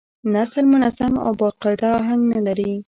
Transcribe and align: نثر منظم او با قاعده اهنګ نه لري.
نثر 0.33 0.63
منظم 0.73 1.13
او 1.25 1.31
با 1.39 1.49
قاعده 1.61 1.87
اهنګ 1.99 2.21
نه 2.33 2.39
لري. 2.45 2.71